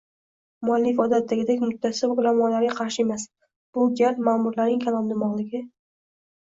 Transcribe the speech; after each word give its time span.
muallif 0.69 1.01
odatdagidek 1.03 1.61
mutaassib 1.65 2.13
ulamolarga 2.23 2.73
qarshi 2.81 3.07
emas, 3.07 3.29
bu 3.79 3.87
gal 4.03 4.21
ma`murlarning 4.31 4.85
kalondimog'ligi 4.89 5.67